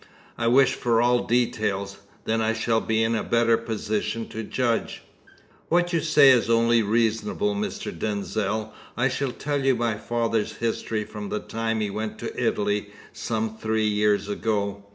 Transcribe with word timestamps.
"I 0.35 0.47
wish 0.47 0.73
for 0.73 0.99
all 0.99 1.27
details, 1.27 1.97
then 2.25 2.41
I 2.41 2.53
shall 2.53 2.81
be 2.81 3.03
in 3.03 3.13
a 3.13 3.21
better 3.23 3.55
position 3.55 4.27
to 4.29 4.41
judge." 4.41 5.03
"What 5.69 5.93
you 5.93 5.99
say 5.99 6.31
is 6.31 6.49
only 6.49 6.81
reasonable, 6.81 7.53
Mr. 7.53 7.91
Denzil. 7.95 8.73
I 8.97 9.09
shall 9.09 9.31
tell 9.31 9.63
you 9.63 9.75
my 9.75 9.97
father's 9.97 10.53
history 10.53 11.03
from 11.03 11.29
the 11.29 11.39
time 11.39 11.81
he 11.81 11.91
went 11.91 12.17
to 12.17 12.35
Italy 12.35 12.87
some 13.13 13.55
three 13.59 13.85
years 13.85 14.27
ago. 14.27 14.85